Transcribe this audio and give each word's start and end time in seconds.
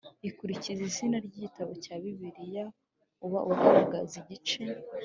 ukurikira 0.29 0.79
izina 0.89 1.15
ry 1.25 1.31
igitabo 1.37 1.71
cya 1.83 1.95
Bibiliya 2.01 2.65
uba 3.25 3.39
ugaragaza 3.51 4.15
igice 4.23 4.61